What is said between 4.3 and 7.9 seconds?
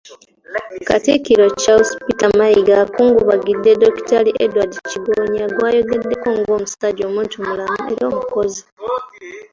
Edward Kigonya gw'ayogeddeko ng'omusajja omuntumulamu